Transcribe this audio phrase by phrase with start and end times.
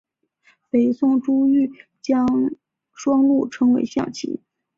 [0.71, 1.69] 北宋朱彧
[2.01, 2.25] 将
[2.91, 4.41] 双陆称为象棋。